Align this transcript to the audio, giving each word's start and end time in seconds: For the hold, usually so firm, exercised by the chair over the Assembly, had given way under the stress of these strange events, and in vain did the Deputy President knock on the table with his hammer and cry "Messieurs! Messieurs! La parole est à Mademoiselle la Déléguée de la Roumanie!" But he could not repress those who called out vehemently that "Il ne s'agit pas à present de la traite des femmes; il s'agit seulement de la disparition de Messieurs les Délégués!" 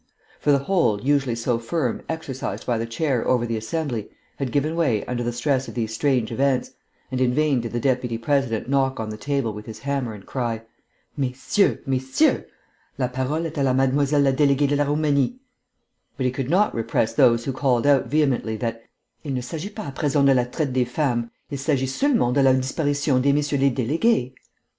For 0.39 0.51
the 0.51 0.57
hold, 0.57 1.03
usually 1.03 1.35
so 1.35 1.59
firm, 1.59 2.01
exercised 2.09 2.65
by 2.65 2.79
the 2.79 2.87
chair 2.87 3.23
over 3.27 3.45
the 3.45 3.55
Assembly, 3.55 4.09
had 4.37 4.51
given 4.51 4.75
way 4.75 5.05
under 5.05 5.21
the 5.21 5.31
stress 5.31 5.67
of 5.67 5.75
these 5.75 5.93
strange 5.93 6.31
events, 6.31 6.71
and 7.11 7.21
in 7.21 7.35
vain 7.35 7.61
did 7.61 7.71
the 7.71 7.79
Deputy 7.79 8.17
President 8.17 8.67
knock 8.67 8.99
on 8.99 9.09
the 9.09 9.15
table 9.17 9.53
with 9.53 9.67
his 9.67 9.77
hammer 9.77 10.15
and 10.15 10.25
cry 10.25 10.63
"Messieurs! 11.15 11.81
Messieurs! 11.85 12.45
La 12.97 13.09
parole 13.09 13.45
est 13.45 13.57
à 13.59 13.75
Mademoiselle 13.75 14.23
la 14.23 14.31
Déléguée 14.33 14.67
de 14.67 14.75
la 14.75 14.85
Roumanie!" 14.85 15.37
But 16.17 16.25
he 16.25 16.31
could 16.31 16.49
not 16.49 16.73
repress 16.73 17.13
those 17.13 17.45
who 17.45 17.53
called 17.53 17.85
out 17.85 18.07
vehemently 18.07 18.57
that 18.57 18.81
"Il 19.23 19.33
ne 19.33 19.41
s'agit 19.41 19.75
pas 19.75 19.91
à 19.93 19.93
present 19.93 20.25
de 20.25 20.33
la 20.33 20.45
traite 20.45 20.73
des 20.73 20.83
femmes; 20.85 21.29
il 21.51 21.59
s'agit 21.59 21.85
seulement 21.85 22.31
de 22.33 22.41
la 22.41 22.53
disparition 22.55 23.21
de 23.21 23.31
Messieurs 23.31 23.59
les 23.59 23.69
Délégués!" 23.69 24.33